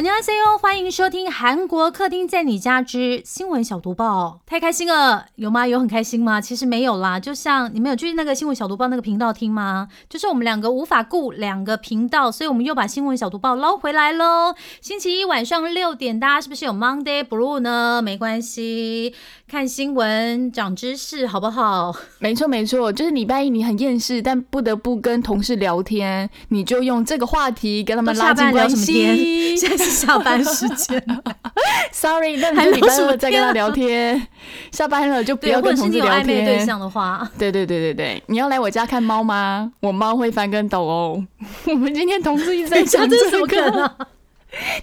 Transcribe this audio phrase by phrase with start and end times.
[0.00, 4.40] 안녕하세요，欢迎收听韩国客厅在你家之新闻小读报。
[4.44, 5.66] 太开心了，有吗？
[5.66, 6.38] 有很开心吗？
[6.38, 9.88] 其实没有啦，就像你们有去那个新闻小读报那个频道听吗？
[10.10, 14.54] 就是我们两个无法顾两个频道，所以我们又把新闻小读报捞回来喽。
[14.82, 18.02] 星期一晚上六点，大家是不是有 Monday Blue 呢？
[18.02, 19.14] 没关系，
[19.48, 21.96] 看新闻长知识好不好？
[22.18, 29.56] 没错没错，就是礼拜一你很厌世，但不得不跟同事聊天，你就用这个话题跟他们拉近关系。
[29.91, 31.03] 下班时间。
[31.91, 34.27] Sorry，那你就礼拜二再跟他聊天。
[34.71, 36.45] 下班了就不要跟同事聊天。
[36.45, 39.71] 对象的话，对对对对对，你要来我家看猫吗？
[39.81, 41.23] 我猫会翻跟斗哦。
[41.65, 43.97] 我们今天同事一直在讲 这是什这么梗，啊？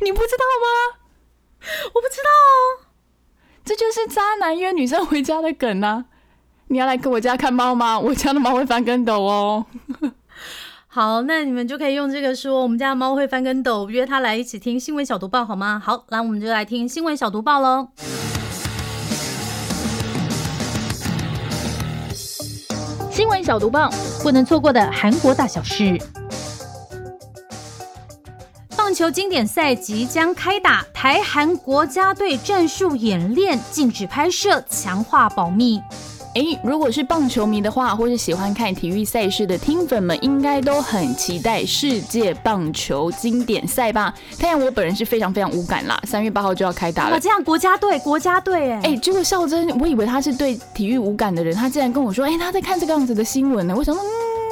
[0.02, 0.98] 你不知道吗？
[1.94, 2.84] 我不知道哦。
[3.64, 6.04] 这就是渣男约女生回家的梗啊！
[6.68, 7.98] 你要来跟我家看猫吗？
[7.98, 9.66] 我家的猫会翻跟斗哦。
[10.98, 15.80] 好，那你们就可以用这个说，我们家的猫会翻跟斗，约它来一起听新闻小读报好吗？
[15.80, 17.86] 好，来我们就来听新闻小读报喽。
[23.12, 23.88] 新闻小读报，
[24.24, 25.96] 不能错过的韩国大小事。
[28.76, 35.80] 棒球经典赛即将开打，台韩国家队战术演练禁止拍摄，强化保密。
[36.38, 44.14] 诶，如果是棒球迷的话，或是喜欢看体育赛事的听粉们，应该都很期待世界棒球经典赛吧？
[44.38, 47.18] 太阳我本人是非常非常无感啦，三月八号就要开打哇，了。
[47.18, 53.74] 这样国家队，国家队，哎、哎、这个孝真，我以为他是对体育无感的人，他竟然跟我说，哎、他在看这个样子的新闻呢。
[53.76, 54.08] 我想说，嗯，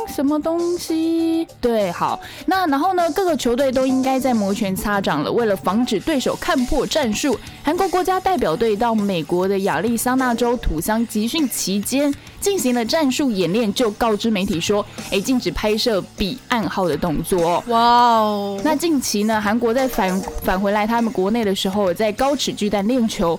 [0.06, 1.46] 什么东西？
[1.60, 5.30] 对，好，那然后呢，各个球队都应该在摩拳擦掌了。
[5.30, 17.64] 为了防止对手看破战术，韩国国家代表队到美国的亚利桑那州土桑集训期间，进行了战术演练，就告知媒体说，哎、禁止拍摄比暗号的动作哦。
[17.68, 23.38] 哇哦，那近期呢，韩国在返返回来他们国内的时候，在高尺巨蛋练球。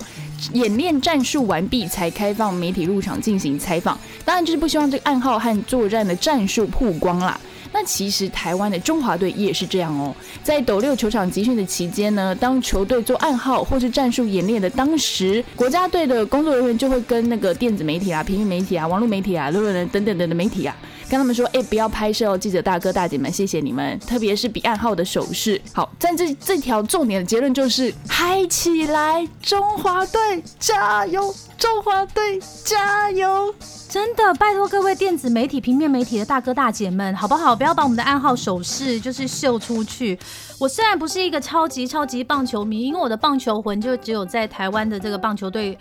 [0.52, 3.98] 演练战术完毕，才开放媒体入场进行采访。
[4.24, 7.38] 当然，就是不希望这个暗号和作战的战术曝光啦。
[7.70, 20.74] 那其实台湾的中华队也是这样哦，在斗六球场集训的期间呢，当球队做暗号或是战术演练的当时，国家队的工作人员就会跟那个电子媒体啊、平面媒体啊、网络媒体啊、论文等等等的媒体啊，
[21.08, 25.60] 跟他们说，哎、不要拍摄哦，记者大哥大姐们，谢谢你们，特别是比暗号的手势。
[25.72, 31.34] 好，在这这条重点的结论就是，嗨起来，中华队加油！
[31.56, 33.52] 中华队加油！
[33.88, 37.56] 真的，拜托各位电子媒体、平面媒体的大哥大姐们，好不好？
[37.56, 40.18] 不要把我们的暗号手势就是秀出去。
[40.60, 45.76] 我虽然不是一个超级超级棒球迷，因为我的棒球魂就只有在台湾的这个棒球队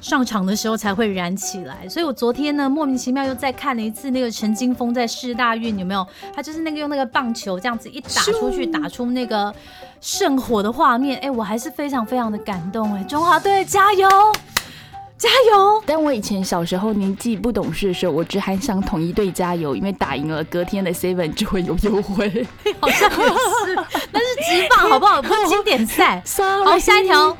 [0.00, 6.06] 上场的时候才会燃起来，所以我昨天呢莫名其妙又再看了一次那个陈金峰在世大运有没有？
[6.34, 9.54] 他就是那个用那个棒球这样子一打出去，打出那个
[10.00, 14.08] 圣火的画面，哎，我还是非常非常的感动哎，中华队加油！
[15.18, 15.82] 加油！
[15.84, 22.46] 但我以前小时候年纪不懂事的时候，我只喊想统一队加油，因为打赢了，隔天的 Seven 就会有优惠。
[22.80, 23.76] 好像也是，
[24.12, 25.20] 那是直棒好不好？
[25.20, 26.22] 不是经典赛。
[26.64, 27.36] 好，下一条。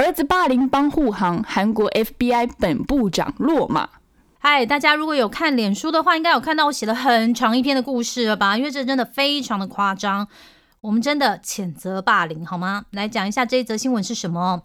[0.00, 3.86] 儿子霸凌帮护航，韩国 FBI 本部长落马。
[4.38, 8.56] 嗨，大家如果有看脸书的话，应该有看到我写了很长一篇的故事了吧？
[8.56, 10.26] 因为这真的非常的夸张，
[10.80, 12.86] 我们真的谴责霸凌好吗？
[12.92, 14.62] 来讲一下这一则新闻是什么。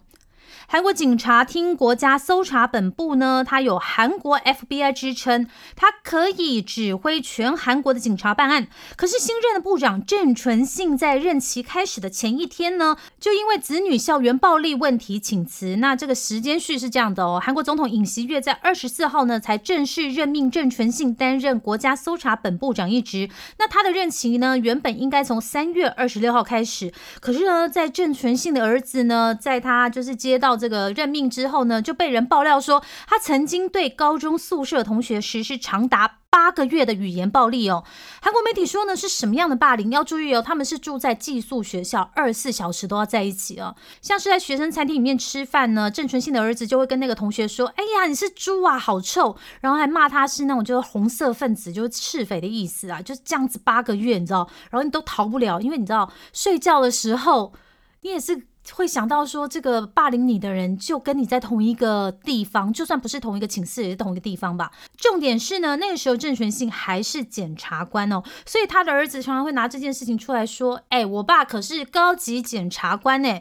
[0.67, 8.67] 韩国警察厅国家搜查本部呢，它有韩国 FBI 之称，它可以指挥全韩国的警察办案。
[8.95, 15.75] 可是新任的部长郑纯信在任期开始的前一天呢，就因为子女校园暴力问题请辞。
[15.77, 23.29] 那这个时间序是这样的哦，韩国总统尹锡悦在二十四号呢才正式任命郑纯信担任国家搜查本部长一职。
[23.59, 37.83] 那他的任期呢，原本应该从三月二十六号开始，可是呢，在郑纯信的儿子呢，在他就是接到这个任命之后呢，就被人爆料说，他曾经对高中宿舍同学实施长达八个月的语言暴力哦。
[38.21, 39.91] 韩国媒体说呢，是什么样的霸凌？
[39.91, 43.75] 要注意哦，他们是住在寄宿学校，二十四小时都要在一起哦。
[44.01, 57.53] 像是在学生餐厅里面吃饭呢，郑纯信的儿子就会跟那个同学说：“哎呀，你是猪啊，好臭！”然后还骂他是那种就是红色分子，就是赤匪的意思啊，就是这样子八个月，你知道，然后你都逃不了，因为你知道睡觉的时候
[58.01, 58.47] 你也是。
[58.73, 64.71] 会想到说，这个霸凌你的人就跟你在同一个地方，就算不是同一个寝室，也是同一个地方吧。
[64.97, 73.39] 重点是呢，那个时候郑全信还是检察官哦，所以他的儿子常常会拿这件事情出来说：“哎，我爸可是高级检察官呢。”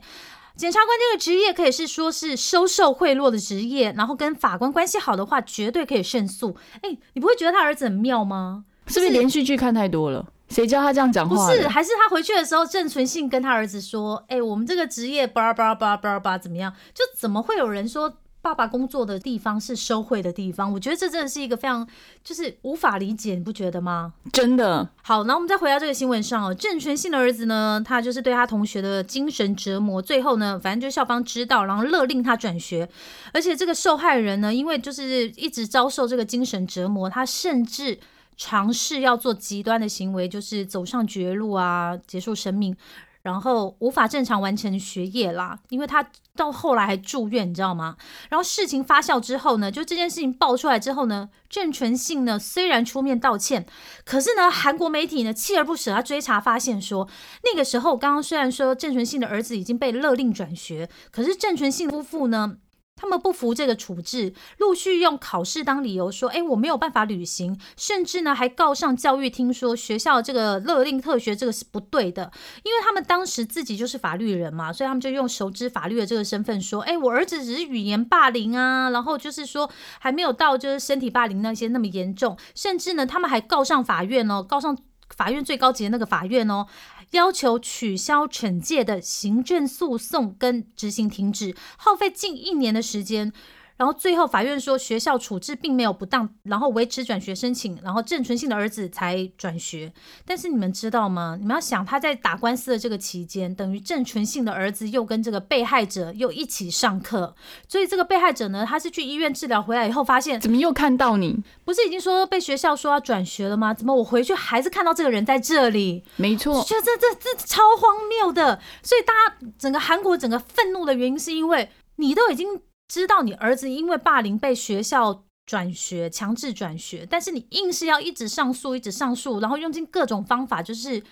[0.57, 6.57] 检察官这个职业可以是说是收受贿赂的职业，然后跟法官关系好的话，绝对可以胜诉。
[6.83, 8.65] 哎，你不会觉得他儿子很妙吗？
[8.87, 10.27] 是不是连续剧看太多了？
[10.55, 11.35] 谁教他这样讲话？
[11.35, 16.73] 不是，还是他回去的时候，郑存信跟他儿子说：“哎，我们这个职业叭叭叭叭叭怎么样？
[16.95, 20.73] 就怎么会有人说爸爸工作的地方是收贿的地方？
[20.73, 21.85] 我觉得这真的是一个非常
[22.23, 24.13] 就是无法理解，你不觉得吗？
[24.33, 24.89] 真的。
[25.03, 32.89] 好，那我们再回到这个新闻上哦，郑全信的儿子呢，他就是对他同学的精神折磨，最后呢，反正就校方知道，然后勒令他转学，
[33.33, 37.99] 而且这个受害人呢，因为就是一直遭受这个精神折磨，他甚至。
[38.37, 42.77] 尝试要做极端的行为，就是走上绝路啊，结束生命，
[43.23, 45.59] 然后无法正常完成学业啦。
[45.69, 46.05] 因为他
[46.37, 47.97] 到后来还住院，你知道吗？
[48.29, 53.65] 然后事情发酵之后呢，就这件事情爆出来之后呢，郑纯信呢虽然出面道歉，
[54.05, 57.09] 可是呢，韩国媒体呢锲而不舍，他追查发现说，
[57.45, 62.57] 那个时候刚刚虽然说郑纯信的儿子已经被勒令转学，可是郑纯信夫妇呢？
[62.97, 72.31] 他们不服这个处置，陆续用考试当理由说：“哎，我没有办法履行。”甚至呢，还告上教育厅说学校这个勒令特学这个是不对的。
[72.63, 84.79] 因为他们当时自己就是法律人嘛，所以他们就用熟知法律的这个身份说：“哎，我儿子只是语言霸凌啊，然后就是说还没有到就是身体霸凌那些那么严重。”甚至呢，他们还告上法院哦，告上
[85.15, 86.67] 法院最高级的那个法院哦。
[87.15, 93.33] 要求取消惩戒的行政诉讼跟执行停止，耗费近一年的时间。
[93.77, 99.93] 然后最后法院说学校处置并没有不当，然后维持转学申请，然后郑纯信的儿子才转学。
[100.25, 101.37] 但是你们知道吗？
[101.41, 107.35] 你们要想他在打官司的这个期间，等于郑纯信的儿子又跟这个被害者又一起上课。
[107.69, 111.43] 所以这个被害者呢，他是去医院治疗回来以后，发现怎么又看到你？
[111.65, 113.75] 不是已经说被学校说要转学了吗？
[113.75, 116.05] 怎么我回去还是看到这个人在这里？
[116.15, 118.61] 没错，觉得这这这超荒谬的。
[118.83, 122.61] 所以大家整个韩国整个愤怒的原因，是因为你都已经。
[122.89, 131.03] 知道你儿子因为霸凌被学校转学，强制转学，但是你硬是要一直上诉，一直上诉，然后用尽各种方法，就是。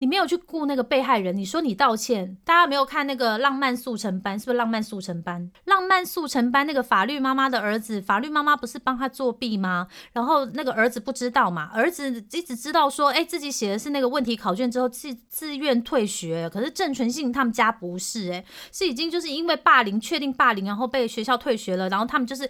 [0.00, 5.50] 你没有去雇那个被害人，你说你道歉，大家没有看那个浪漫速成班，是不是浪漫速成班？
[5.66, 9.88] 浪漫速成班那个法律妈妈的儿子，法律妈妈不是帮他作弊吗？
[10.14, 18.42] 然后那个儿子不知道嘛，儿子一直知道说，哎，自己写的是那个问题考卷之后自自愿退学，可是郑纯信他们家不是，哎，
[18.72, 22.48] 是已经就是因为霸凌，确定霸凌，然后被学校退学了，然后他们就是。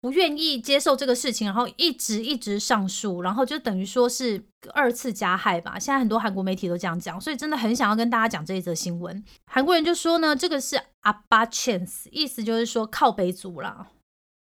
[0.00, 4.42] 不愿意接受这个事情，然后一直一直上诉，然后就等于说是
[4.72, 5.78] 二次加害吧。
[5.78, 9.22] 现在很多韩国媒体都这样讲，所以真的很想要跟大家讲这一则新闻。
[9.44, 13.88] 韩国人就说呢，这个是阿巴 chance，意思就是说靠北族啦。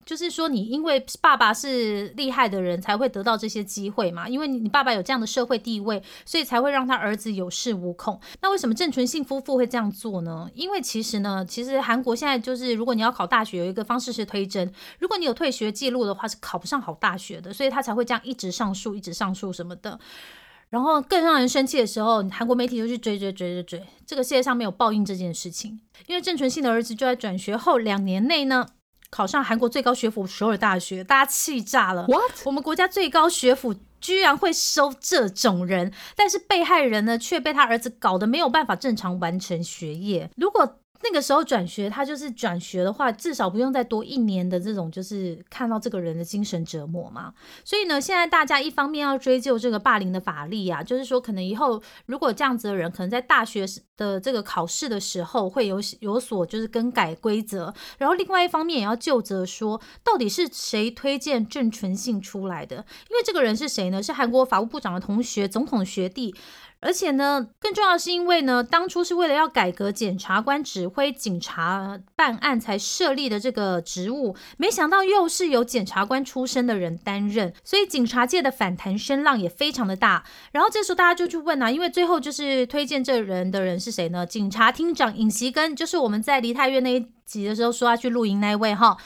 [0.09, 4.27] 就是说，你因为爸爸是厉害的人，才会得到这些机会嘛？
[4.27, 8.19] 因为你爸爸有这样的社会地位，所以才会让他儿子有恃无恐。
[8.41, 10.49] 那为什么郑纯信夫妇会这样做呢？
[10.55, 14.73] 因为其实呢，其实韩国现在就是，如果你要考大学，有一个方式是推甄。
[14.99, 20.01] 如果你有退学记录的话，是考不上好大学的，所以他才会这样一直上诉，一直上诉什么的。
[20.71, 25.79] 然后更让人生气的时候，韩国媒体就去追追追追追，这个世界上没有报应这件事情。
[26.07, 28.67] 因为郑纯信的儿子就在转学后两年内呢。
[29.11, 32.07] 考上韩国最高学府首尔大学，大家气炸了。
[32.07, 32.45] What？
[32.45, 40.31] 我们国家最高学府居然会收这种人，但是被害人呢却被他儿子搞得没有办法正常完成学业。
[40.37, 47.33] 如果那个时候转学，他就是转学的话，至少不用再多一年的这种，就是看到这个人的精神折磨嘛。
[47.65, 53.65] 所以呢，现在大家一方面要追究这个霸凌的法律啊，就是说可能以后如果这样子的人，可能在大学
[53.97, 57.73] 的这个考试的时候会有有所就是更改规则。
[57.99, 62.77] 然后另外一方面也要就责说，到底是谁推荐郑纯信出来的？
[63.09, 64.03] 因为这个人是谁呢？
[64.03, 66.35] 是韩国法务部长的同学，总统学弟。
[66.81, 80.25] 而且呢，更重要的是因为呢，当初是为了要改革检察官指挥警察办案才设立的这个职务，没想到又是由检察官出身的人担任，所以警察界的反弹声浪也非常的大。
[80.53, 84.25] 然后这时候大家就去问啊，因为最后就是推荐这人的人是谁呢？
[84.25, 88.97] 警察厅长尹锡根，就是我们在梨泰院那一集的时候说要去露营那一位哈。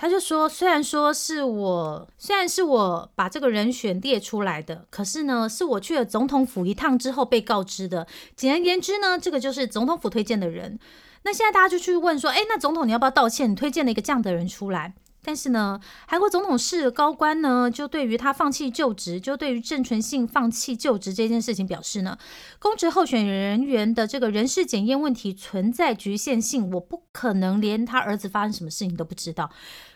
[0.00, 8.06] 他就说，虽然说是我，虽然是我把这个人选列出来的，可是呢，是我去了总统府一趟之后被告知的。
[8.36, 10.78] 简而言之呢，这个就是总统府推荐的人。
[11.24, 13.50] 那现在大家就去问说，哎，那总统你要不要道歉？
[13.50, 14.94] 你推荐了一个这样的人出来。
[15.24, 22.16] 但是呢，韩国总统室高官呢，就对于他放弃就职，就对于郑纯信放弃就职这件事情表示呢，
[22.58, 29.50] 公职候选人员的这个人事检验问题存在局限性，我不可能连他儿子发生什么事情都不知道。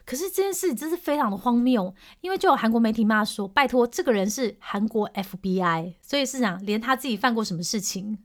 [0.05, 8.19] 可是这件事真是非常的荒谬，因为就有韩国媒体骂说，拜托，这个人是韩国 FBI，所以是讲连他自己犯过什么事情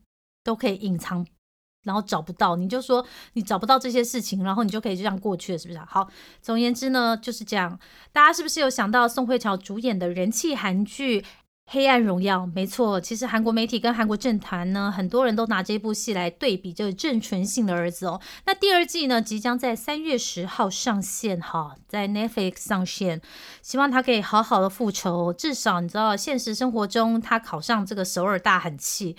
[0.44, 1.26] 都可以隐藏。
[1.84, 5.80] 然后找不到，你就说你找不到这些事情，然后你就可以就这样过去了，是不是？
[5.80, 6.06] 好，
[6.42, 7.80] 总而言之呢，就是这样。
[8.12, 11.22] 大家是不是有想到宋慧乔主演的人气韩剧
[11.70, 12.40] 《黑暗荣耀》？
[12.56, 18.22] 没错，其实韩国媒体跟韩国政坛呢，很多人都拿这部戏来对比，就是郑纯信的儿子哦。
[18.46, 23.22] 那第二季呢，即将在三月十号上线，哈，在 Netflix 上线，
[23.62, 25.34] 希望他可以好好的复仇。
[25.34, 29.18] 至少你知道，现实生活中他考上这个首尔大很气。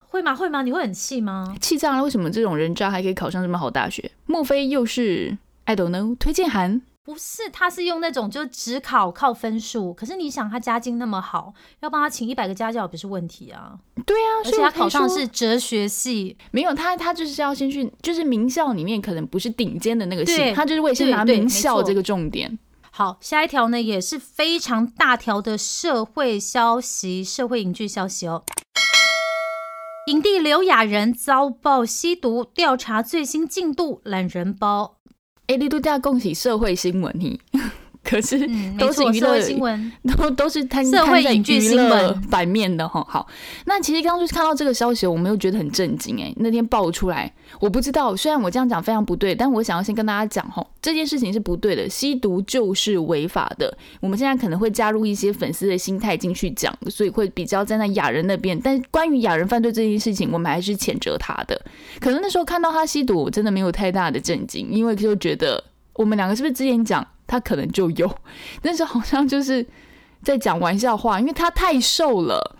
[0.00, 0.34] 会吗？
[0.34, 0.62] 会吗？
[0.62, 1.54] 你会很气吗？
[1.60, 2.02] 气炸了！
[2.02, 4.10] 为什么这种人渣还可以考上这么好大学？
[4.26, 6.82] 莫非又是 I don't know 推荐函？
[7.04, 9.92] 不是，他是用那种就只考靠分数。
[9.92, 13.76] 可是你想，他家境那么好，要帮他请一百个家教不是问题啊。
[14.06, 22.56] 对啊，而且他考上是哲学系，没有他，他就是要先去，就是名校里面可能不是顶尖的那个系，他就是为先拿名校这个重点。
[22.92, 28.44] 好，下一条呢也是非常大条的社会消息，社会影剧消息哦。
[30.06, 34.98] 影帝刘亚仁遭曝吸毒，调查最新进度，懒人包。
[35.48, 37.38] 哎，你都这样恭喜社会新闻嘿。
[38.04, 38.38] 可是
[38.78, 43.04] 都是娱乐新闻，都都是摊社会影剧新闻版面的哈。
[43.08, 43.26] 好，
[43.64, 46.32] 那其实刚刚就是看到这个消息，我们又觉得很震惊哎。
[46.36, 53.72] 那天爆出来，我不知道，虽然我这样讲非常不对，但我想要先跟大家讲哈，这件事情是不对的，吸毒就是违法的。
[54.00, 58.58] 我们现在可能会加入一些粉丝的心态进去讲，所以会比较站在雅人那边。
[58.60, 61.58] 但关于雅人犯罪这件事情，我们还是谴责他的。
[62.00, 65.62] 可能那时候看到他吸毒，我真的没有太大的震惊，因为就觉得
[65.94, 67.06] 我们两个是不是之前讲。
[67.26, 68.18] 他可能就有，
[68.62, 69.66] 但是好像就是
[70.22, 72.56] 在讲玩笑话，因为他太瘦了。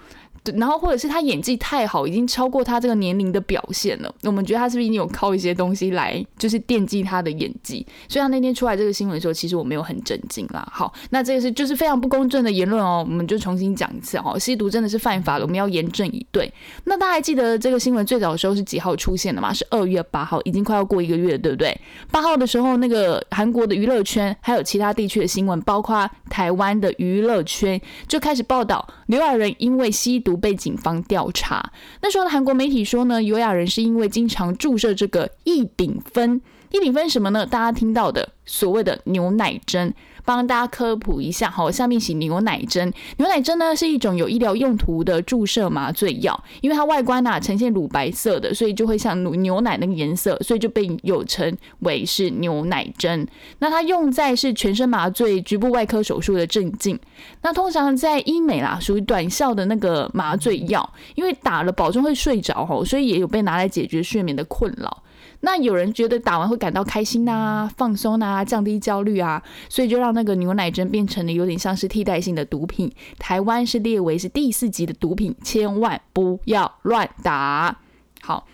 [0.57, 4.13] 然后或者是他演技太好，已经超过他这个年龄的表现了。
[4.25, 7.87] 我们觉得他是不是已经有靠一些东西来，就是惦记他的演技？
[8.09, 10.67] 所以他那天出来这个新闻的时候，其实我没有很震惊啦。
[10.73, 13.07] 好，那这个是就是非常不公正的言论哦。
[13.09, 16.53] 我们就重新讲一次哦，吸毒真的是犯法的，我们要严正以对。
[16.85, 19.53] 那大家还记得这个新闻最早的时候是几号出现的吗？
[19.53, 21.81] 是二月八号，已经快要过一个月，对不对？
[22.11, 30.32] 八号的时候，那个韩国的娱乐圈还有其他地区的新闻，包括台湾的娱乐圈就开始报道刘亚仁因为吸毒。
[30.33, 37.45] 不被警方调查，那时候的韩国媒体说呢，尤雅人是因为经常注射这个异丙酚，异丙酚什么呢？
[37.45, 39.93] 大家听到的所谓的牛奶针。
[40.25, 42.93] 帮大家科普一下，好，下面写牛奶针。
[43.17, 53.27] 牛奶针呢是一种有医疗用途的注射麻醉药，因为它外观呐呈现乳白色的，所以就会像牛牛奶那个颜色，所以就被有称为是牛奶针。
[53.59, 56.99] 那它用在是全身麻醉、局部外科手术的镇静。
[57.43, 65.03] 那通常在医美啦，属于短效的那个麻醉药，因为打了保证会睡着吼，所以也有被拿来解决睡眠的困扰。
[65.43, 72.91] 那有人觉得打完会感到开心呐、放松呐、降低焦虑啊，所以就让那个牛奶针变成了有点像是替代性的毒品。
[73.19, 77.77] 台湾是列为是第四级的毒品，千万不要乱打。
[78.21, 78.47] 好。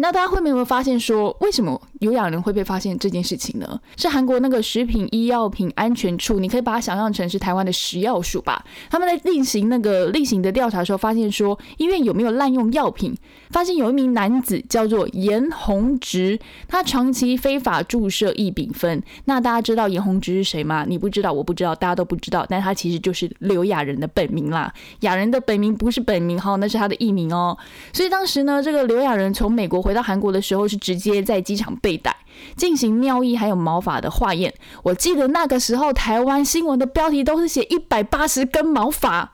[0.00, 3.80] 那大家会没有发现说，为什么有氧人会被发现这件事情呢？
[3.96, 8.64] 是韩国那个食品医药品安全处，你可以把它想象成是台湾的食药署吧？
[8.88, 13.12] 他们在例行那个例行的调查的时候，发现说医院有没有滥用药品？
[13.50, 16.38] 发现有一名男子叫做严宏植，
[16.68, 19.02] 他长期非法注射异丙酚。
[19.24, 20.84] 那大家知道严宏植是谁吗？
[20.86, 22.46] 你不知道，我不知道，大家都不知道。
[22.48, 24.72] 但他其实就是刘雅人的本名啦。
[25.00, 27.58] 雅人的本名不是本名哈，那是他的艺名哦。
[27.92, 29.87] 所以当时呢，这个刘雅人从美国。
[29.88, 32.14] 回到韩国的时候，是直接在机场被逮，
[32.58, 34.52] 进行尿液还有毛发的化验。
[34.82, 39.32] 我记得那个时候，台湾新闻的标题都是写一百八十根毛发。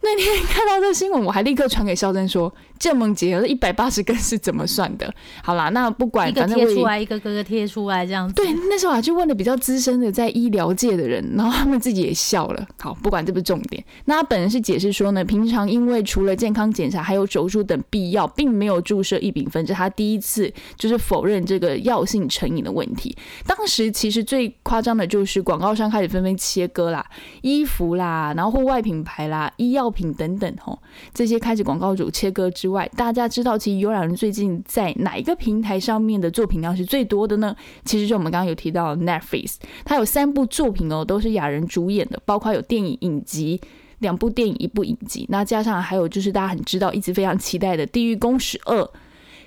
[0.00, 2.52] 那天看到这新闻，我还立刻传给肖珍说。
[2.82, 5.14] 这么结合一百八十根是怎么算的？
[5.44, 8.34] 好啦，那不管，反正贴出来一个个个贴出来这样子。
[8.34, 12.66] 对，那时候啊就问了比较资深的在医疗界的人，然后他们自己也笑了。
[12.80, 13.84] 好，不管这不是重点。
[14.06, 23.16] 那他本人是解释说呢，平常因为除了健康检查，还有手术等必要，并没有注射异丙酚，这是他第一次就是否认这个药性成瘾的问题。
[23.46, 27.06] 当时其实最夸张的就是广告商开始纷纷切割啦，
[27.42, 30.76] 衣服啦，然后户外品牌啦，医药品等等吼，
[31.14, 32.71] 这些开始广告主切割之。
[32.72, 37.54] 外，大家知道其实有两人最近在哪一个平台上面的作品量是最多的呢？
[37.84, 43.60] 其实就我们刚刚有提到 Netflix，它有三部作品哦，都是雅人主演的，包括有电影影集
[44.00, 48.82] 两部电影一部影集，那加上还有就是大家很知道一直非常期待的《地狱公使二》。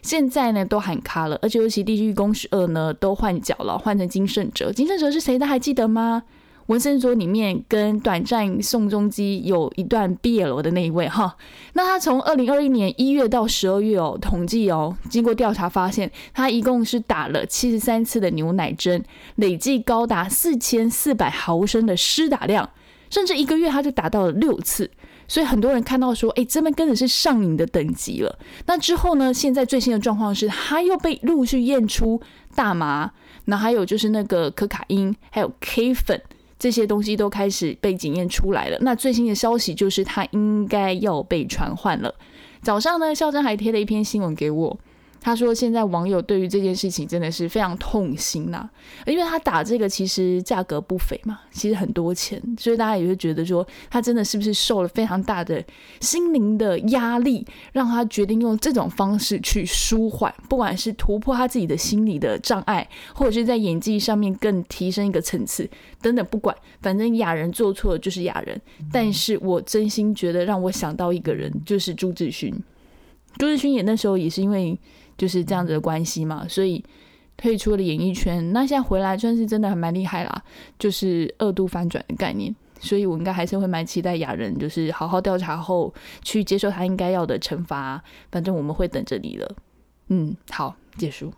[0.01, 4.72] 现在呢都喊卡了，而且尤其地狱宫使二呢都换角了，换成金圣哲。
[4.72, 5.39] 金圣哲是谁？
[5.39, 6.22] 大家还记得吗？
[6.67, 11.38] 文森佐里面跟短暂宋仲基有一段 BL 的那一位哈，
[11.74, 19.03] 那他从二零二一年一月到十二月哦，统计哦，经过调查发现，他一共是打了七十三次的牛奶针，
[19.36, 22.67] 累计高达四千四百毫升的施打量，
[23.12, 24.89] 甚至一个月他就打到了六次，
[25.27, 28.39] 所以很多人看到说，哎，这边真的是上瘾的等级了。
[28.65, 32.19] 那之后呢，现在最新的状况是，他又被陆续验出
[32.55, 33.12] 大麻，
[33.45, 36.19] 那还有就是那个可卡因，还有 K 粉。
[36.65, 38.77] 这些东西都开始被检验出来了。
[38.81, 42.12] 那最新的消息就是他应该要被传唤了。
[42.63, 44.75] 早上呢，校长还贴了一篇新闻给我。
[45.25, 48.70] 他说：“现在网友对于这件事情真的是非常痛心呐，
[49.08, 55.65] 因为他打这个其实价格不菲嘛，其实很多钱，所以大家也会觉得说，他真的是不是受了非常大的
[56.00, 65.67] 心灵的压力，让他决定用这种方式去舒缓，不管是突破他自己的心理的障碍，或者是在演技上面更提升一个层次
[66.03, 68.62] 等等，不管，反正雅人做错了就是雅人。
[68.91, 72.53] 但是我真心觉得让我想到一个人，就是朱志勋。
[73.39, 74.77] 朱志勋演那时候也是因为。”
[75.17, 76.84] 就是这样子的关系嘛，所以
[77.38, 78.51] 退出了演艺圈。
[78.53, 80.43] 那现在回来算是真的还蛮厉害啦，
[80.77, 82.53] 就是二度翻转的概念。
[82.81, 85.91] 所以我应该还是会蛮期待雅人，就是好好调查后
[86.22, 88.03] 去接受他应该要的惩罚。
[88.29, 89.55] 反正我们会等着你了。
[90.10, 91.34] 嗯，好，结束。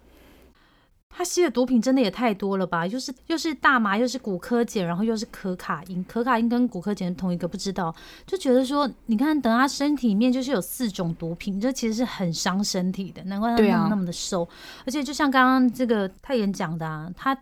[1.18, 2.86] 他吸的毒品真的也太多了吧？
[2.86, 6.04] 又是又是大麻，又是骨科碱，然后又是可卡因。
[6.04, 7.94] 可卡因跟骨科碱同一个，不知道
[8.28, 13.24] 就觉得说，你看，等他身体里面就是有四种毒品，这其实是很伤身体的。
[13.24, 14.48] 难怪他那么那么的瘦，
[14.86, 17.36] 而且就像刚刚这个泰妍讲的，啊，他。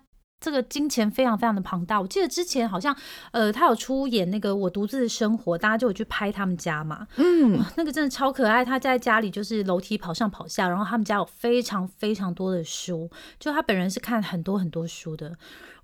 [0.45, 2.95] 这个金钱非常非常的庞大，我记得之前好像，
[3.31, 8.63] 呃，他有出演那个《我独自的生活》，大家就有去拍他们家嘛，嗯，那个真的超可爱。
[8.63, 13.09] 他在家里就是楼梯跑上跑下，然后他们家有非常非常多的书，
[13.39, 15.35] 就他本人是看很多很多书的。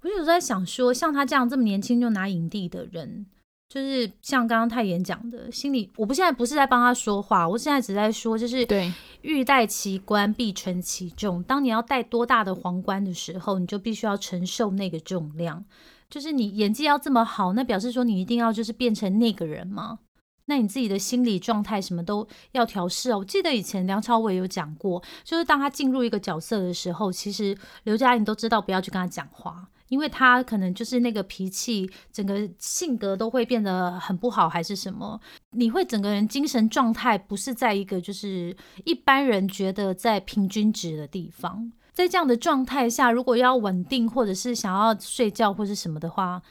[0.02, 3.26] 我就有在想说，像他这样这么年轻就拿影帝的人。
[3.74, 11.42] 就是像刚刚太妍讲的，心里我不现在不是在帮他说话，我现在只在说，就是对，欲戴其冠，必承其重。
[11.44, 15.64] 当你要戴多大的皇冠的时候，你就必须要承受那个重量。
[16.10, 20.00] 就是你演技要这么好，那表示说你一定要就是变成那个人吗？
[20.48, 23.20] 那你自己的心理状态什么都要调试哦。
[23.20, 29.70] 我记得以前梁朝伟有讲过，就是当他进入一个角色的时候，其实刘嘉玲都知道不要去跟他讲话。
[29.92, 35.20] 因为他可能就是那个脾气，整个性格都会变得很不好，还是什么？
[35.52, 41.70] 你会整个人精神状态不是在一个就是一般人觉得在平均值的地方。
[41.92, 46.42] 在这样的状态下，如果要稳定，或者是想要睡觉或者什么的话，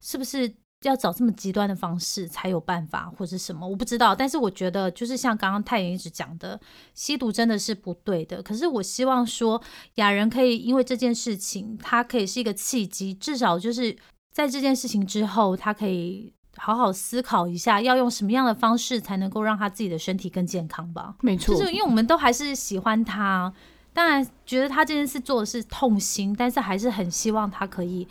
[0.00, 0.52] 是不是？
[0.82, 4.14] 要找这么极端的方式才有办法，或者什么，我不知道。
[4.14, 6.60] 但是我觉得，就是像刚刚太妍一直讲的，
[6.94, 8.40] 吸毒真的是不对的。
[8.40, 9.60] 可是我希望说，
[9.96, 13.96] 雅人可以因为这件事情，他可以是一个契机，至少就是
[14.32, 21.16] 在这件事情之后，他可以好好思考一下，要用什么样的方式才能够让他自己的身体更健康吧。
[21.22, 23.52] 没错，就是因为我们都还是喜欢他，
[23.92, 28.06] 当然觉得他这件事做的是痛心，但是还是很希望他可以。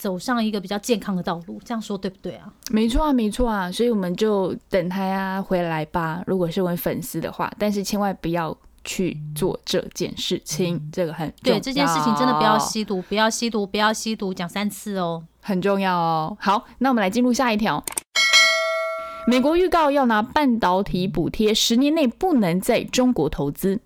[0.00, 2.50] 走上一个比较健康的道路，这样说对不对啊？
[2.70, 6.22] 没错啊，没错啊，所以我们就等他呀回来吧。
[6.26, 11.60] 如果是我粉丝的话，但是千万不要去做这件事情，这个很对。
[11.60, 16.34] 这件事情真的不要吸毒，不要吸毒，不要吸毒，讲三次哦，很重要哦。
[16.40, 17.84] 好，那我们来进入下一条。
[19.26, 23.80] 美国预告要拿半导体补贴，十年内不能在中国投资。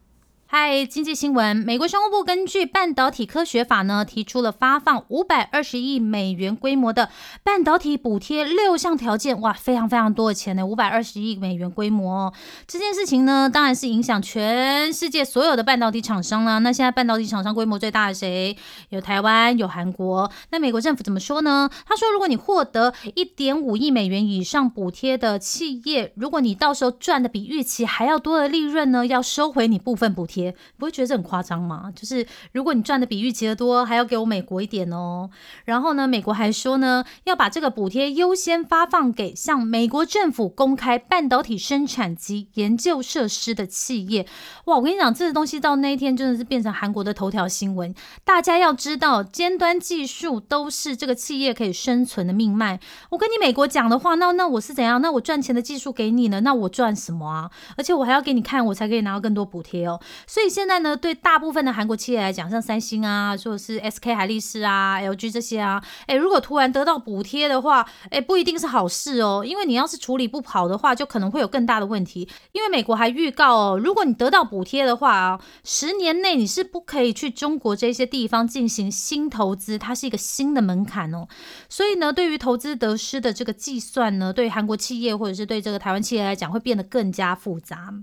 [0.56, 7.10] 嗨，经济新闻，美国商务部根据半导体科学法呢，提出了发放五百二十亿美元规模的
[7.42, 12.32] 半导体补贴六项条件，哇，非常非常多的钱呢，五百二十亿美元规模哦。
[12.68, 16.60] 这件事情呢，当然是影响全世界所有的半导体厂商啦。
[16.60, 18.56] 那现在半导体厂商规模最大的谁？
[18.90, 20.30] 有台湾，有韩国。
[20.52, 21.68] 那美国政府怎么说呢？
[21.84, 30.43] 他说，如果你获得一点五亿美元以上补贴的企业，如果你到时候赚的比预期还要多的利润呢，要收回你部分补贴。
[30.78, 31.92] 不会觉得这很夸张吗？
[31.94, 35.30] 就是如果你赚的比预期的多，还要给我美国一点哦。
[35.64, 44.26] 然后呢，美国还说呢，要把这个补贴优先发放给向美国政府公开半导体生产及研究设施的企业。
[44.66, 47.94] 哇，我跟你讲，这个东西到那一天真的是变成韩国的头条新闻。
[48.24, 52.80] 大家要知道，尖端技术都是这个企业可以生存的命脉。
[53.11, 55.00] 我跟你美国讲的话，那那我是怎样？
[55.00, 56.40] 那我赚钱的技术给你呢？
[56.40, 57.50] 那我赚什么啊？
[57.76, 60.00] 而且我还要给你看，我才可以拿到更多补贴哦。
[60.34, 72.28] 所以现在呢，对大部分的韩国企业来讲，像三星啊，或者是 SK 海力士啊、LG 这些啊，哎，如果突然得到补贴的话，哎，不一定是好事哦，因为你要是处理不好的话，就可能会有更大的问题。
[72.50, 81.28] 因为美国还预告哦，如果你得到补贴的话啊，十年内你是不可以去中国这些地方进行新投资，它是一个新的门槛哦。
[81.68, 87.94] 所以呢，对于投资得失的这个计算呢，对韩国企业或者是对这个台湾企业来讲，会变得更加复杂。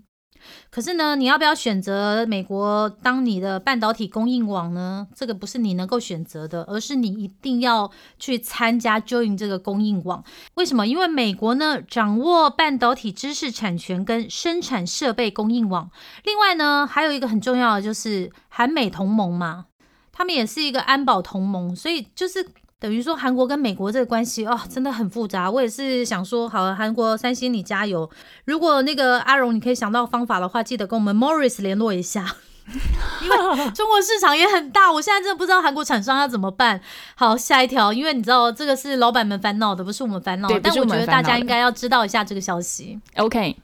[0.69, 5.08] 可是呢，你要不要选择美国当你的半导体供应网呢？
[5.15, 10.23] 这个不是你能够选择的，而是你一定要去参加 join 这个供应网。
[10.56, 10.88] 为什么？
[10.88, 15.89] 因为美国呢掌握半导体知识产权跟生产设备供应网。
[16.23, 19.65] 另外呢，还有一个很重要的就是韩美同盟嘛，
[20.12, 22.47] 他们也是一个安保同盟，所以就是。
[22.81, 25.51] 等于说韩国跟美国这个关系哦，真的很复杂。
[25.51, 28.09] 我也是想说，好，韩国三星你加油。
[28.45, 32.25] 如果那个阿荣你可以想到方法的话，记得跟我们 Morris 联络一下，
[33.21, 33.37] 因为
[33.69, 34.91] 中国市场也很大。
[34.91, 36.81] 我现在真的不知道韩国厂商要怎么办。
[37.13, 40.49] 好，下一条，因为你知道这个是老板们烦恼的，不是我们烦恼。
[40.63, 42.99] 但我觉得大家应该要知道一下这个消息。
[43.17, 43.55] OK。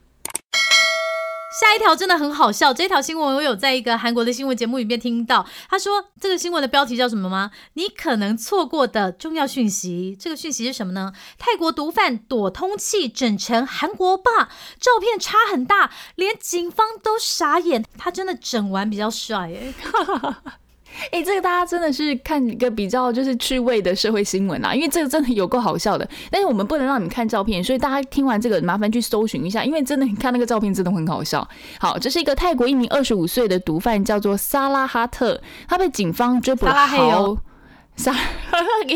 [1.60, 5.44] 下一条真的很好笑，这条新闻我有在一个韩国的新闻节目里面听到。
[5.68, 7.50] 他说这个新闻的标题叫什么吗？
[7.74, 10.16] 你可能错过的重要讯息。
[10.20, 11.14] 这个讯息是什么呢？
[11.40, 17.84] 泰国毒贩躲通气整成韩国霸，照片差很大，连警方都傻眼。
[17.98, 19.74] 他真的整完比较帅哎。
[21.12, 26.08] 哎，这个大家真的是看一个比较就是趣味的社会新闻啊，因为这个真的有够好笑的。
[26.30, 31.48] 但是我们不能让你们看照片，所以大家听完这个麻烦去搜寻一下，因为真的你看那个照片真的很好笑。
[31.80, 37.38] 好，这是一个泰国一名二十五岁的毒贩，叫做萨拉哈特，他被警方追捕了好。
[37.98, 38.14] 啥？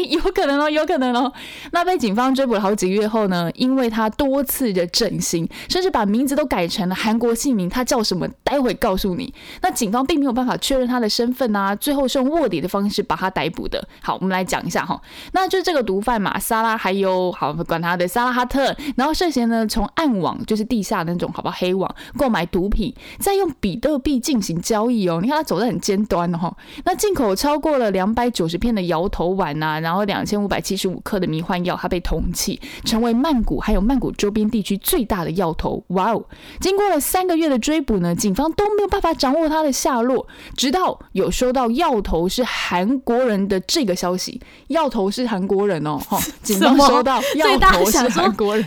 [0.10, 1.32] 有可能哦，有可能哦。
[1.72, 3.52] 那被警方追捕了好几个月后呢？
[3.56, 8.28] 因为他多次的整形，甚至把名字都改成了韩国姓名，他叫什么？
[8.44, 9.34] 待会告诉你。
[9.62, 13.86] 那警方并没有办法确认他的身份啊，最后是用卧底的方式把他逮捕的。
[14.02, 15.02] 好，我们来讲一下哈。
[15.34, 25.20] 那就这个毒贩嘛，萨拉还有好管他的萨拉哈特，然后涉嫌呢从暗网，就是地下那种好不好黑网购买毒品，再用比特币进行交易哦。
[25.22, 26.56] 你看他走得很尖端哦。
[26.86, 28.90] 那进口超过了两百九十片的。
[28.91, 35.82] 摇头丸呐，然后两千五百七十五克的迷幻药，它被通缉，成为曼谷还有曼谷周边地区最大的药头。
[35.88, 36.25] 哇哦！
[36.60, 40.27] 经过了三个月的追捕呢，警方都没有办法掌握他的下落，
[40.58, 44.41] 直到有收到药头是韩国人的这个消息。
[44.67, 46.19] 药头是韩国人哦，哈！
[46.43, 48.65] 警方收到药头是韩国人，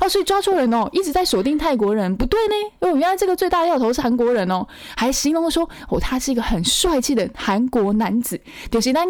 [0.00, 2.54] 哦，所以抓错人哦，一直在锁定泰国人，不对呢？
[2.80, 8.40] 哦，原来这个最大的药头是韩国人哦，还形容说哦，他是一个很帅气的韩国男子，
[8.72, 9.06] 有些单。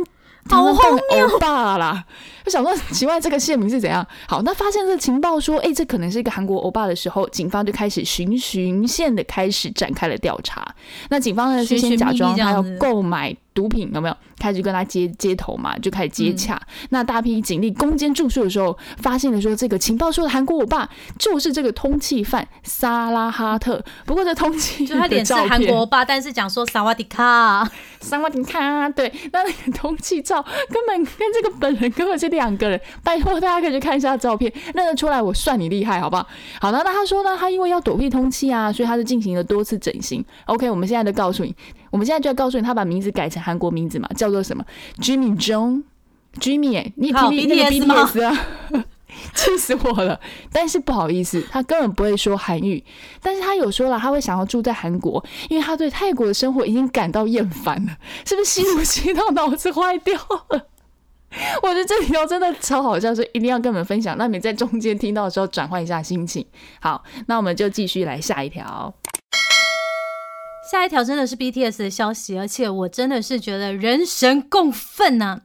[0.48, 1.26] 好荒谬！
[1.28, 2.04] 欧巴啦，
[2.44, 4.06] 就想说奇怪，这个县名是怎样？
[4.28, 10.74] 好，那发现这情报说，哎，这可能是一个韩国欧巴的时候，警方就开始循循线的开始展开了调查。
[11.08, 13.36] 那警方呢，是先假装他要购买。
[13.54, 15.76] 毒品有没有开始跟他接接头嘛？
[15.78, 16.60] 就开始接洽。
[16.90, 20.88] 那大批警力攻坚住宿的时候，发现了说这个情报说的韩国我爸
[21.18, 23.82] 就是这个通缉犯萨拉哈特。
[24.06, 28.88] 不过这通缉就他脸是韩国爸，但是讲说萨瓦迪卡，萨瓦迪卡。
[28.90, 32.80] 对，那那个通缉照根本跟这个本人根本是两个人。
[33.04, 36.26] 拜托大家可以去看一下照片，认得出来我算你厉害，好不好？
[36.60, 40.24] 好了，那他说呢，他因为要躲避通缉啊，所以他是进行了多次整形。
[40.46, 41.54] OK，我们现在就告诉你。
[41.92, 44.64] 我们现在就要告诉你，他把名字改成韩国名字嘛，叫做什么
[44.96, 48.46] ？Jimmy Jong，Jimmy 哎，你听那个 BTS 啊，
[49.34, 50.18] 气死我了！
[50.50, 52.82] 但是不好意思，他根本不会说韩语，
[53.20, 57.94] 但是他有说了，他会想要住在韩国，因为他对泰国的生活已经感到厌烦了。
[58.24, 60.14] 是不是吸不吸到脑子坏掉
[60.48, 60.66] 了？
[61.62, 66.44] 我觉得这里头真的超好笑，所以一定要跟我们分享，让你在中间听到的时候转换一下心情。
[66.80, 68.94] 好，那我们就继续来下一条。
[70.72, 75.42] 下一条真的是 BTS 的消息，而且我真的是觉得人神共愤呐！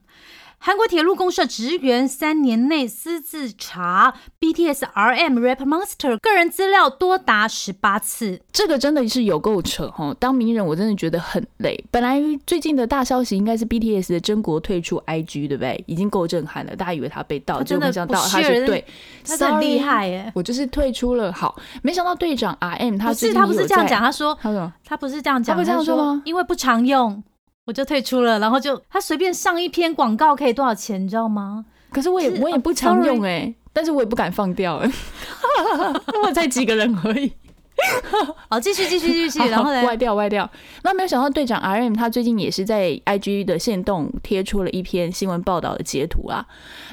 [0.59, 10.13] 韩国铁路公社职员三年内私自查 BTS RM Rap Monster 个人资料多达十八次，这个真的是有够扯哈！
[10.19, 11.81] 当名人我真的觉得很累。
[11.89, 15.81] 本来最近的大消息应该是 BTS 的真国退出 IG，对不对？
[15.87, 18.83] 已经够震撼了，大家以为他被盗，就没想到他是对，
[19.23, 20.29] 他很厉害耶！
[20.35, 26.21] 我就是退出了，好，没想到队长 RM 他是他不是这样讲，他说他说他不是这样讲，他不这样说吗？
[26.25, 27.23] 因为不常用。
[27.67, 31.65] 我就退出了，然后就他随便上一篇广告可以多少钱，你知道吗？
[31.91, 34.81] 可是我也我也不常用哎，但是我也不敢放掉，
[36.23, 37.29] 我才几个人而已。
[38.49, 40.49] 好，继续继续继续， 然后呢歪掉歪掉。
[40.83, 46.45] 那没有想到队长 RM 他最近也是在 IG 的线动贴出了一篇新闻报道的截图啊。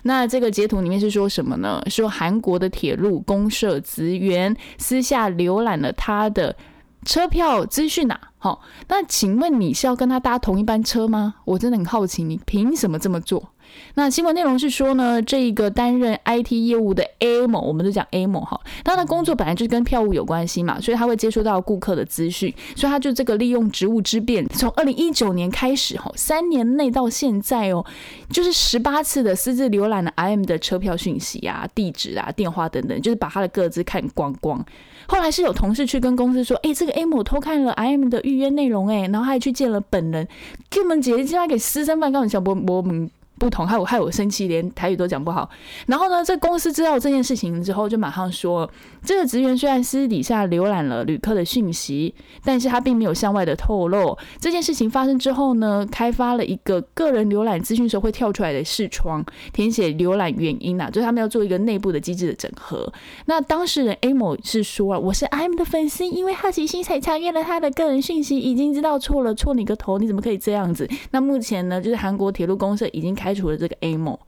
[0.02, 1.80] 那这个截图里面是说什么呢？
[1.86, 6.56] 说韩国的铁路公社职员私下浏览了他的。
[7.04, 8.20] 车票资讯啊。
[8.38, 11.36] 好，那请问你是要跟他搭同一班车吗？
[11.46, 13.50] 我真的很好奇，你凭什么这么做？
[13.94, 27.82] 那新闻内容是说呢，这一个担任 IT 业务的 A 某，我们都讲 A 某哈，他的工作本来就是跟票务有关系嘛，所以他会接触到顾客的资讯，所以他就这个利用职务之便，从二零一九年开始哈，三年内到现在哦，
[28.28, 34.62] 就是十八次的私自浏览了 IM 的车票讯息啊、地址啊、电话等等，就是把他的个资看光光。
[35.06, 40.26] 后来是有同事去跟公司说，哎，这个 M 偷看了 IM 的预约内容，哎，然后还去见了本人，
[40.70, 43.10] 给我们姐姐叫他给私生饭，告诉小波波们。
[43.36, 45.50] 不同，害我害我生气，连台语都讲不好。
[45.86, 48.70] 然后呢，这公司知道这件事情之后，就马上说，
[49.04, 54.16] 这个职员虽然私底下浏览了旅客的讯息，但是他并没有向外的透露。
[54.38, 62.90] 这件事情发生之后呢，开发了一个个人浏览资讯时候会跳出来的视窗，填写浏览原因啊，就是他们要做一个内部的机制的整合。
[63.26, 70.88] 那当事人 A 某是说啊，我是 M 的粉丝，因为好奇心才查阅了他的个人讯息，已经知道错了，错你个头，你怎么可以这样子？
[71.10, 73.23] 那目前呢，就是韩国铁路公社已经开。
[73.24, 74.20] 开除了这个 A 某，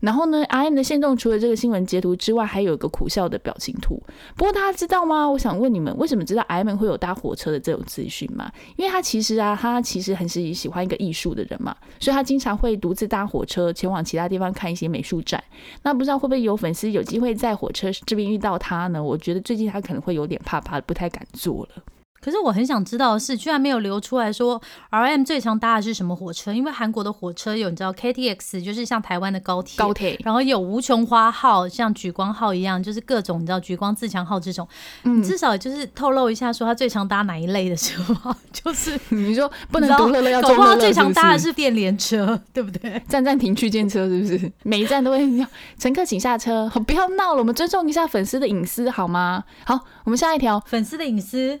[0.00, 4.02] 然后呢，I M 的线动除了这个新闻截图之外，还有一个苦笑的表情图。
[4.34, 5.30] 不过大家知道吗？
[5.30, 8.50] 我想问你们，为什么知道 I M 会有搭火车的这种资讯吗？
[8.74, 15.40] 因为他其实啊，他其实很是喜欢一个艺术的人嘛，所以他经常会独自搭火车前往其他地方看一些美术展。
[15.84, 19.00] 那不知道会不会有粉丝有机会在火车这边遇到他呢？
[19.00, 21.84] 我觉得最近他可能会有点怕怕，不太敢坐了。
[22.24, 24.58] 可是我很想知道的是，居然没有流出来说
[24.88, 26.54] R M 最常搭的是什么火车？
[26.54, 34.66] 因为韩国的火车有你知道 K T X，就是像台湾的高铁，高铁，然后有无穷花号，像莒光号一样，就是各种你知道莒光自强号这种，
[35.02, 38.34] 嗯，至少就是透露一下说他最常搭哪一类的车吗？
[38.50, 43.02] 就是 你说不能独乐乐要搞不好最常搭的是电联车， 对不对？
[43.06, 44.50] 站站停区间车是不是？
[44.62, 45.46] 每一站都会要
[45.78, 49.44] 乘客请下车，不要闹了，我们尊重一下粉丝的隐私好吗？
[49.66, 51.60] 好，我们下一条，粉丝的隐私。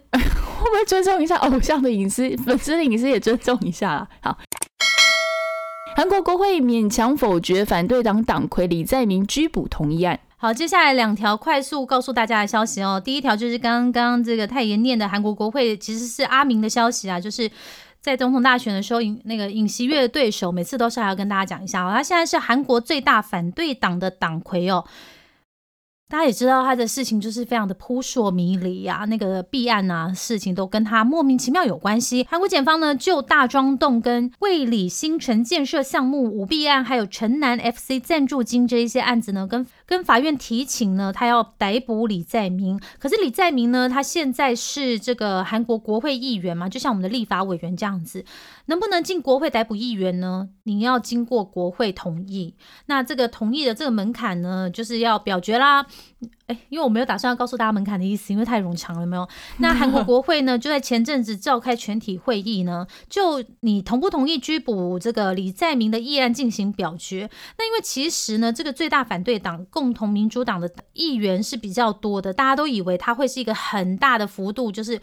[0.64, 2.34] 会不会尊重一下偶像的隐私？
[2.38, 4.08] 粉丝的隐私也尊重一下。
[4.22, 4.38] 好，
[5.94, 10.18] 韩国国会勉强否决反对党党魁李在明拘捕同意案。
[10.38, 12.98] 好，接下来两条快速告诉大家的消息哦。
[12.98, 17.50] 第一条就是刚刚这个太爷念的韩国国会其实是阿明的消息啊，就是
[18.00, 24.82] 在总统大选的时候，尹那个尹锡悦的对手，每次都是还要跟大家讲一下哦，他现在是韩国最大反对党的党魁哦。
[26.06, 32.26] 大家也知道他的事情就是非常的扑朔迷离呀，那个弊案啊事情都跟他莫名其妙有关系。
[32.30, 42.80] 韩国检方呢就大庄洞跟卫理新城建设项目舞弊案，还有城南 FC 赞助金这一些案子呢，跟跟法院提请呢，他要逮捕李在明。
[42.98, 48.24] 可是李在明呢，他现在是这个韩国国会议员嘛，就像我们的立法委员这样子，
[48.66, 50.48] 能不能进国会逮捕议员呢？
[50.62, 52.54] 你要经过国会同意。
[52.86, 55.86] 那这个同意的这个门槛呢，就是要表决啦。
[56.46, 59.26] 哎，因为我没有打算要告诉大家门槛的意思，因为太冗长了，没有。
[59.58, 67.30] 那韩国国会呢，就在前阵子召开全体会议呢，就你同不同意拘捕这个李在明的议案进行表决。
[67.58, 75.00] 那因为其实呢，这个最大反对党共同民主党的议员是比较多的，大家都以为他会是一个很大的幅度，就是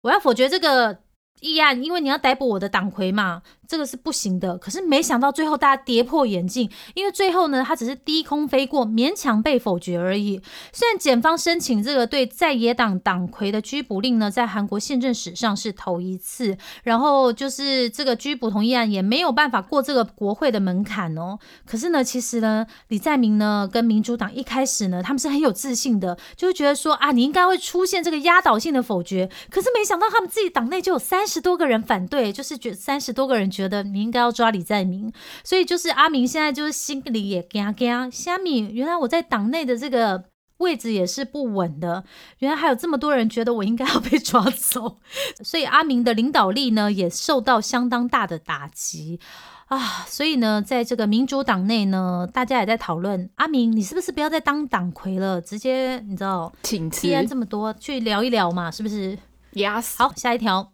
[0.00, 0.98] 我要否决这个
[1.40, 3.42] 议案，因为你要逮捕我的党魁嘛。
[3.68, 10.40] 这个是不行的，可是没想到最后大家跌破眼镜，因为最后呢，他只是低空飞过，勉强被否决而已。
[10.72, 21.38] 虽然检方申请这个对在野党党魁的拘捕令呢，在韩国宪政史上是头一次，然后就是这个拘捕同意案也没有办法过这个国会的门槛哦。
[21.66, 29.28] 可是呢，其实呢，李在明呢跟民主党一开始呢，他们是很有自信的，就是觉得说啊，你应该会出现这个压倒性的否决。
[29.50, 33.52] 可是没想到他们自己党内就有三十多个人反对，就是觉三十多个人。
[33.58, 38.08] 觉得你应该要抓李在明，所以就是阿明现在就是心里也惊惊。
[38.12, 40.22] 虾米，原来我在党内的这个
[40.58, 42.04] 位置也是不稳的，
[42.38, 44.98] 原来还有这么多人觉得我应该要被抓走，
[45.42, 49.18] 所以阿明的领导力呢也受到相当大的打击
[49.66, 50.04] 啊。
[50.06, 59.18] 所以呢，在这个民主党内呢，大家也在讨论阿明，你是不是不要再当党魁了，直接你知道，请辞这么多去聊一聊嘛，是不是
[59.54, 59.96] ？Yes。
[59.96, 60.70] 好，下一条。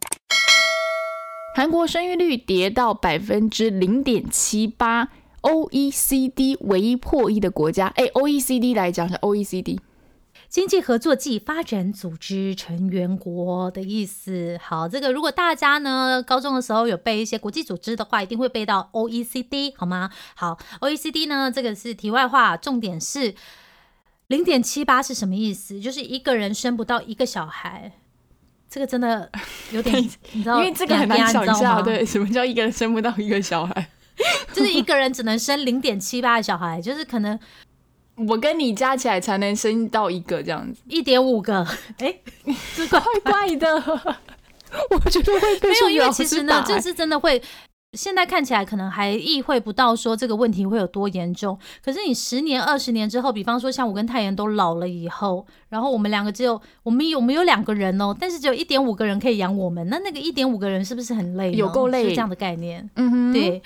[1.56, 5.10] 韩国生育率跌到百分之零点七八
[5.42, 7.86] ，OECD 唯一破亿的国家。
[7.94, 9.78] 哎，OECD 来讲是 OECD
[10.48, 14.58] 经济合作暨发展组织成员国的意思。
[14.60, 20.10] 好，这个如果大家呢高中的时候有背一些国际组织的话，一定会背到 OECD 好吗？
[20.34, 23.32] 好，OECD 呢这个是题外话，重点是
[24.26, 25.78] 零点七八是什么意思？
[25.78, 27.92] 就是一个人生不到一个小孩。
[28.74, 29.30] 这个真的
[29.70, 29.94] 有点，
[30.32, 33.88] 你知道，因为这个很难想象，对，什么叫一个人生不到一个小孩？
[34.52, 37.38] 就是一个人只能生零点七八个小孩，就是可能
[38.16, 41.64] 我跟你加起来才能生到一个这样子，一点五个，
[41.98, 42.18] 哎，
[42.74, 43.76] 这怪怪怪的。
[44.90, 47.40] 我觉得会被没有，因为其实呢，这是真的会。
[47.94, 61.52] 现在看起来可能还意会不到说这个问题会有多严重，可是你十年、二十年之后，比方说像我跟泰妍都老了以后，然后我们两个只有我们有我们有两个人哦，但是只有一点五个人可以养我们，那那个一点五个人是不是很累？
[61.52, 62.88] 有够累是这样的概念。
[62.96, 63.62] 嗯哼，对，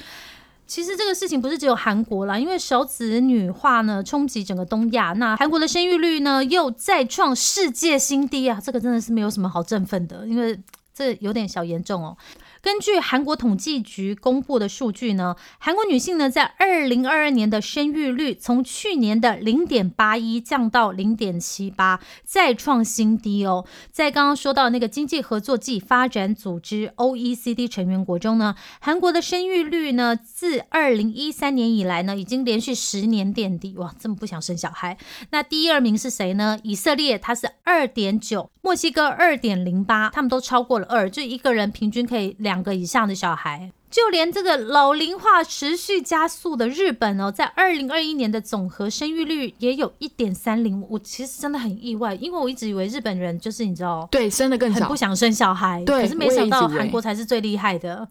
[0.66, 10.58] 其实这个事情不是只有韩国啦，因为少子女化呢冲击整个东亚，那韩国的生育率呢又再创世界新低啊，这个真的是没有什么好振奋的，因为
[10.92, 12.16] 这有点小严重哦。
[12.60, 23.66] 根据韩国统计局公布的数据呢，韩国女性呢在二零二二年的生育率从去年的零点八一降到零点七八，再创新低哦。
[23.90, 33.74] 在刚刚说到那个经济合作暨发展组织 OECD 成员国中呢，韩国的生育率呢自二零一三年以来呢，已经连续十年垫底。
[33.76, 34.98] 哇，这么不想生小孩。
[35.30, 36.58] 那第二名是谁呢？
[36.62, 43.70] 以色列，它是二点九，墨西哥二点零八，他们都超过了二，就一个人平均可以两个以上的小孩。
[43.90, 50.84] 就连这个老龄化持续加速的日本哦，在二零二一年的总和生育率也有一点三零。
[50.90, 54.94] 我其实真的很意外，因为我一直以为日本人就是你知道，对，生的更少很不。
[54.94, 58.06] 想生小孩，对可是没想到韩国才是最厉害的。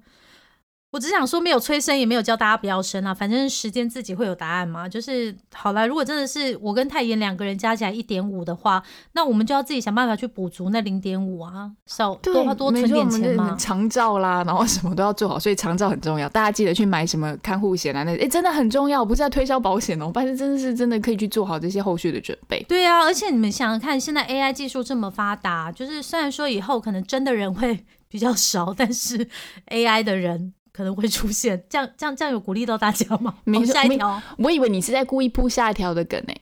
[0.89, 4.87] 我只想说，没有催生，也没有教大家不要生啊，反正时间自己会有答案嘛。
[4.87, 13.53] 就是好了，如果真的是我跟泰妍两个人加起来一点五的话，那我们就要自己想办法去补足那零点五啊，少对，多多存点钱嘛。
[13.59, 16.29] 长照啦，然后什么都要做好，所以长照很重要。
[16.29, 22.63] 大家记得去买什么看护险啊，那哎真的很重要，不是在推销保险哦，但是真的是真的可以去做好这些后续的准备。
[22.63, 29.27] 对啊，而且你们想想看，现在 AI 技术这么发达，就是虽然说以后可能真的人会 比较少，但是
[29.69, 31.61] AI 的人可能会出现。
[31.67, 33.31] 这样这样这样有鼓励到大家吗？
[33.35, 34.21] 好没下一条。
[34.37, 36.33] 我以为你是在故意铺下一条的梗呢。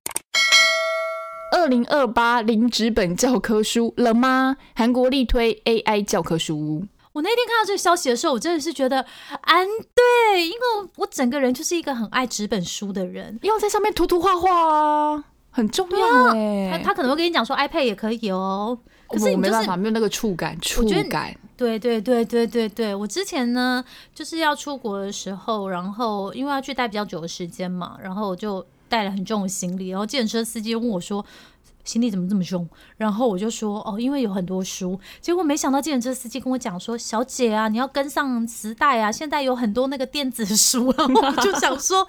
[1.55, 4.57] 二零二八零纸本教科书了吗？
[4.75, 6.85] 韩国力推 AI 教科书。
[7.13, 9.05] 我那天看到这个消息的时候，我真的是觉得
[9.41, 13.39] 安对，因为我我整个人就是一个很爱纸本书的人。
[13.43, 21.33] 要在上面涂涂画画啊，很重要哎、他他可能会跟你讲说 iPad 也可以哦，可是你就是我没办法，没有那个触感，触感。
[21.57, 31.25] 对对对对对对，我之前呢就是要出国的时候，然后因为要去待比较久的时间嘛，然后我就带了很重的行李，然后计程车司机问我说。
[31.85, 32.67] 行李怎么这么重？
[32.97, 34.99] 然后我就说哦，因为有很多书。
[35.21, 40.91] 结果没想到计程车司机跟我讲说，小姐啊，你要跟上时代啊，现在有很多那个电子书。
[40.97, 42.07] 然 后我就想说，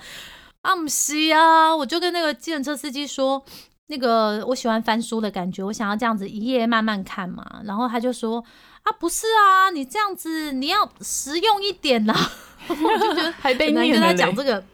[0.63, 3.45] 啊不是啊，我就跟那个计程车司机说，
[3.89, 7.61] 那个我喜欢翻书的感觉，我想要这样子一页慢慢看嘛。
[7.65, 8.43] 然后他就说
[8.87, 12.15] 啊，不是啊，你这样子你要实用一点啦。
[12.69, 14.65] 我就觉得还被很难跟他讲这个。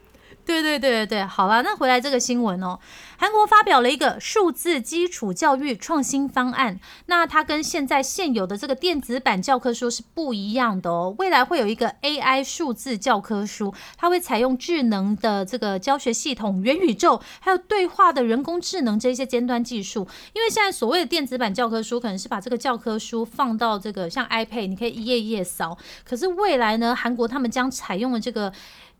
[0.44, 2.78] 对对对对对，好了，那回来这个新闻哦，
[3.16, 11.14] 韩国发表了一个数字基础教育创新方案，那它跟现在现有的这个电子版教科书是不一样的哦。
[11.18, 20.08] 未来会有一个 AI 数字教科书，它会采用智能的这个教学系统、元宇宙，还有对话的人工智能这些尖端技术。
[20.32, 25.78] 因为现在所谓的电子版教科书，可能是把这个教科书放到这个像 iPad，你可以一页一页扫。
[26.04, 28.52] 可是未来呢，韩国他们将采用的这个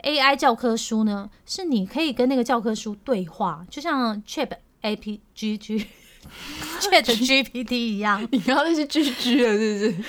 [0.03, 5.87] AI 教科书呢，是你可以跟那个教科书对话，就像 Chat A P G G
[6.81, 8.27] Chat GPT 一样。
[8.33, 10.05] 你刚刚那是 G G 了，是不是？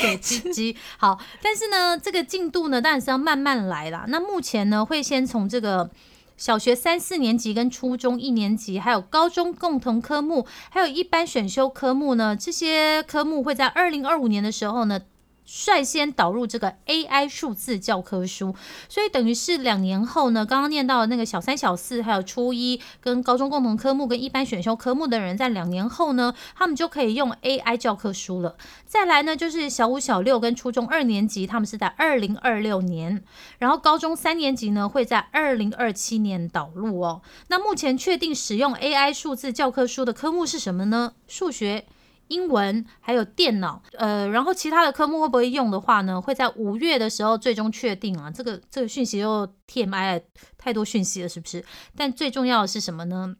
[0.00, 4.04] 对，，G G 好，但是呢，这个进度呢，当然是要慢慢来啦。
[4.08, 5.90] 那目前呢，会先从这个
[6.36, 15.00] 小学三四年级跟初中一年级，还有高中共同科目，还有一般选修科目呢，这些科目会在二零二五年的时候呢。
[15.44, 18.54] 率先导入这个 AI 数字教科书，
[18.88, 28.56] 所以等于是两年后呢，刚刚念到的那个小三、小四，还有初一跟高中共同科目跟一般选修科目的人，在两年后呢，他们就可以用 AI 教科书了。
[28.86, 33.22] 再来呢，就是小五、小六跟初中二年级，他们是在二零二六年，
[33.58, 37.20] 然后高中三年级呢会在二零二七年导入哦。
[37.48, 41.12] 那目前确定使用 AI 数字教科书的科目是什么呢？
[41.28, 41.84] 数学。
[42.28, 46.20] 英文还有电脑，呃，然后其他的科目会不会用的话呢？
[46.20, 48.30] 会在五月的时候最终确定啊。
[48.30, 50.22] 这个这个讯息又 TMI
[50.56, 51.64] 太多讯息了，是不是？
[51.96, 53.36] 但最重要的是什么呢？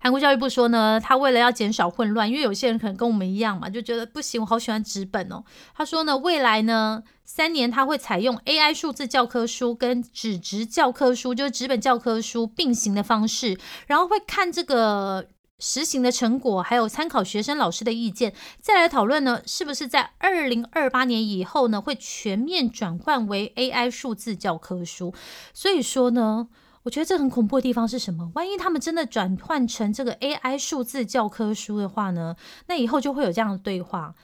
[0.00, 5.44] 韩国教育部说呢，他为了要减少混乱，因为有些人可能跟我们一样嘛，就觉得不行，我好喜欢纸本哦。
[5.74, 15.28] 他说呢，未来呢三年他会采用 AI 数字教科书跟纸质教科书，就是纸本教科书并行的方式，然后会看这个。
[15.58, 25.14] 实行的成果，还有参考学生老师的意见，再来讨论呢，是不是在二零二八年以后呢，会全面转换为 AI 数字教科书？
[25.54, 26.48] 所以说呢，
[26.82, 28.30] 我觉得这很恐怖的地方是什么？
[28.34, 32.36] 万一他们真的转换成这个 AI 数字教科书的话呢？
[32.66, 34.14] 那以后就会有这样的对话。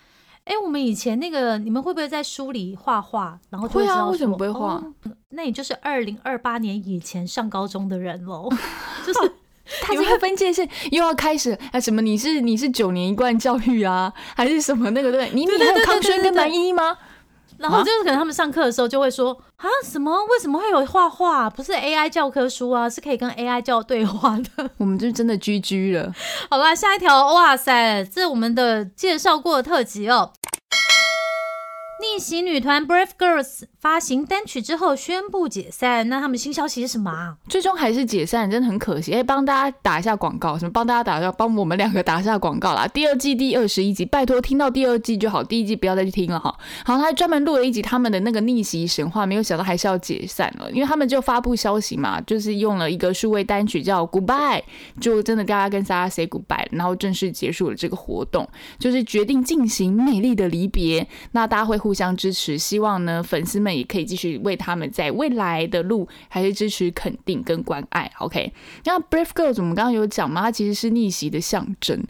[0.45, 3.39] 哎，我们以前那个，你们会不会在书里画画？
[3.49, 4.83] 然后会啊，为什么不会画？
[5.31, 8.51] 那你就是二零二八年以前上高中的人喽。
[9.07, 9.33] 就是
[9.81, 11.81] 他这个分界线又要开始啊？
[11.81, 12.03] 什么？
[12.03, 14.13] 你是你是九年一贯教育啊？
[14.37, 15.31] 还是什么那个对？
[15.33, 16.97] 你你还有康轩跟南一吗？
[17.59, 21.49] 然后就是可能他们上课的时候就会说啊什么为什么会有画画？
[21.49, 24.69] 不是 AI 教科书啊，是可以跟 AI 教对话的。
[24.79, 26.13] 我们就真的 GG 了。
[26.51, 30.33] 好吧，下一条，哇塞，这是我们的介绍过的特辑哦。
[32.03, 37.37] 逆袭女团 Brave Girls 发行单曲之后宣布解散，那他们新消息是什么啊？
[37.49, 39.13] 最终还是解散，真的很可惜。
[39.13, 42.89] 哎，帮大家打一下广告，什么帮大家打一下，帮我们两个打一下广告啦！
[42.89, 46.53] 第二季第二十一集，拜托听到第二季就好，第一季不要再去听了哈。
[46.85, 54.63] 好，他还专门录了一集他们的那个逆袭神话，没有想到还是要解散了，因为他们就发布消息嘛，就是用了一个数位单曲叫 Goodbye，
[55.01, 58.49] 就真的大家跟大家 say goodbye，然后正式结束了这个活动，
[58.81, 61.07] 就是决定进行美丽的离别。
[61.31, 61.92] 那大家会互。
[61.93, 68.11] 互相支持，希望呢粉丝们也可以继续为他们在未来的路还是支持、肯定跟关爱。
[68.19, 68.51] OK，
[68.85, 72.03] 那 Brave Girls 我们刚刚有讲嘛，它其实是逆袭的象征，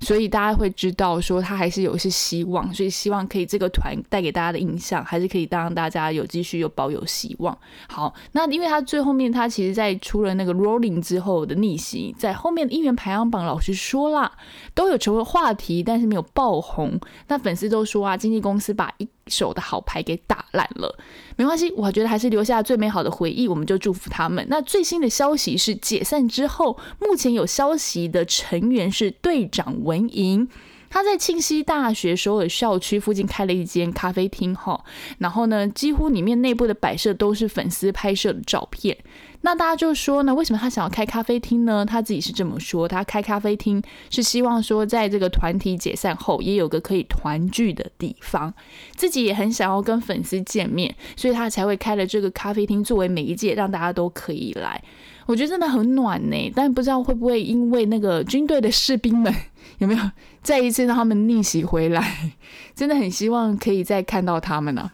[0.00, 7.56] 所以大家会知道说它还是有一些希望，所以希望可以这个团带给大家的印象还是可以让大家有继续有保有希望。
[7.88, 14.32] 好，那因为它最后面它其实在出了那个 Rolling 之后的逆袭，在后面的音源排行榜，老实说啦，
[14.74, 16.98] 都有成为话题，但是没有爆红。
[17.28, 20.98] 那粉丝都说啊，经纪公司把一手的好牌给打烂了，
[21.36, 24.46] 没关系，我觉得还是留下最美好的回忆，我们就祝福他们。
[24.48, 30.48] 那最新的消息是解散之后，目前有消息的成员是队长文莹，
[30.90, 34.84] 他在庆熙大学首尔校区附近开了一间咖啡厅哈，
[35.18, 38.96] 然后呢，几乎里面内部的摆设都是粉丝拍摄的照片。
[39.42, 41.86] 那大家就说呢，为什么他想要开咖啡厅呢？
[41.86, 43.80] 他自己是这么说，他开咖啡厅
[44.10, 48.52] 是希望说，在这个团体解散后，也有个可以团聚的地方。
[48.96, 54.82] 自己也很想要跟粉丝见面，所以他才会开了这个咖啡厅作为媒介，让大家都可以来。
[55.28, 59.32] 我觉得真的很暖呢，但不知道会不会因为那个军队的士兵们
[59.76, 60.00] 有没有
[60.42, 62.32] 再一次让他们逆袭回来？
[62.74, 64.90] 真的很希望可以再看到他们呢。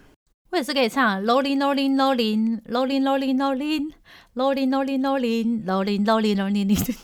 [0.54, 3.90] 我也是可以唱 Rolling Rolling Rolling Rolling Rolling Rolling
[4.36, 6.96] Rolling Rolling Rolling Rolling Rolling Rolling。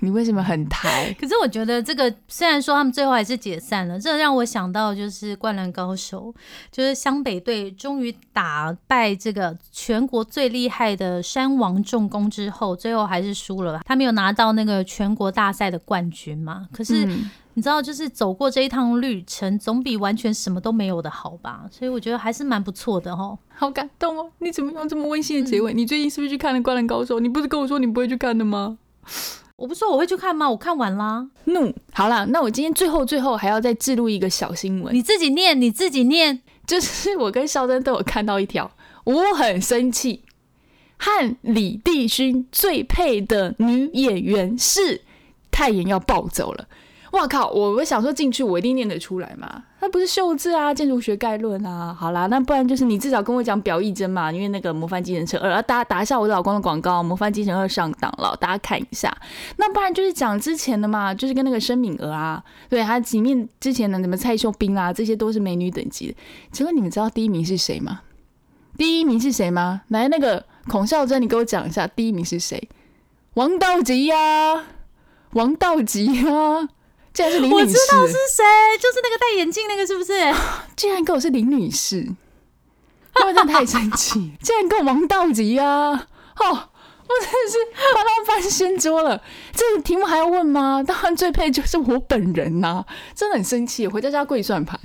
[0.00, 1.10] 你为什么很抬？
[1.18, 6.34] 可是我觉得这个虽然说他们最后还是解散了，这让我想到就是《灌篮高手》，
[6.70, 13.80] 就是湘北队终于打败这个全国最厉害的山王重工之后，最后还是输了。
[13.86, 16.68] 他没有拿到那个全国大赛的冠军嘛？
[16.70, 17.08] 可是。
[17.58, 21.64] 你知道，就是走过这一趟旅程，总比完全什么都没有的好吧？
[21.72, 23.36] 所以我觉得还是蛮不错的哦。
[23.48, 24.30] 好感动哦！
[24.38, 25.74] 你怎么用这么温馨的结尾？
[25.74, 27.16] 你最近是不是去看了《灌篮高手》？
[27.20, 28.78] 你不是跟我说你不会去看的吗？
[29.56, 30.48] 我不说我会去看吗？
[30.48, 31.28] 我看完啦。
[31.46, 34.94] 怒，好了，那我今天最后最后还要再记录一个小新闻。
[34.94, 36.40] 你自己念，你自己念。
[36.64, 38.70] 就是我跟肖珍都有看到一条，
[39.02, 40.22] 我很生气，
[40.96, 45.02] 和李帝勋最配的女演员是
[45.50, 46.68] 太妍要暴走了。
[47.12, 47.48] 哇靠！
[47.50, 49.62] 我我想说进去，我一定念得出来嘛？
[49.80, 51.96] 那不是秀字啊，建筑学概论啊。
[51.98, 59.10] 好啦，那不然就是你至少跟我讲表意真嘛，因为那个模范机程车二，打打一下我老公的广告，模范机程二上档了，大家看一下。
[59.56, 66.16] 那不然就是讲之前的嘛，就是跟那个申敏娥啊，对，还里面之前的什么蔡秀彬啊，这些都是美女等级的。
[66.52, 68.00] 请问你们知道第一名是谁吗？
[68.76, 69.82] 第一名是谁吗？
[69.88, 72.68] 来，那个孔孝真，你给我讲一下第一名是谁？
[73.34, 74.64] 王道吉呀，
[75.32, 76.68] 王道吉呀。
[77.12, 78.44] 竟然是林女士，我知道是谁，
[78.80, 80.12] 就是那个戴眼镜那个，是不是？
[80.76, 82.06] 竟然跟我是林女士，
[83.12, 85.90] 他们真的太生气， 竟然跟我王道吉啊！
[86.38, 87.58] 哦，我真的是
[87.94, 89.20] 把他翻掀桌了。
[89.52, 90.82] 这个题目还要问吗？
[90.86, 92.84] 当然最配就是我本人呐，
[93.14, 94.78] 真的很生气，回家家跪算盘。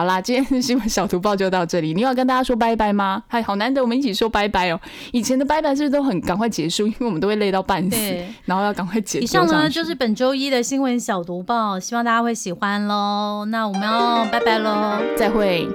[0.00, 1.92] 好啦，今天的新闻小图报就到这里。
[1.92, 3.22] 你要跟大家说拜拜吗？
[3.28, 4.80] 嗨好难得我们一起说拜拜哦。
[5.12, 6.86] 以前的拜拜是不是都很赶快结束？
[6.86, 7.96] 因为我们都会累到半死，
[8.46, 9.24] 然后要赶快结束。
[9.24, 13.44] 以上呢就是本周一的新闻小读报，希望大家会喜欢喽。
[13.50, 15.68] 那我们要拜拜喽，再会。